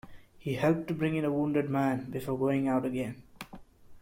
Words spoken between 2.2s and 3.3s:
going out again.